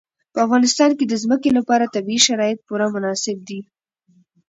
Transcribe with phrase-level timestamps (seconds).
[0.33, 3.59] په افغانستان کې د ځمکه لپاره طبیعي شرایط پوره مناسب دي.